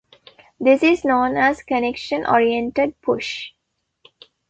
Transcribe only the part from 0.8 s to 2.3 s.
is known as "Connection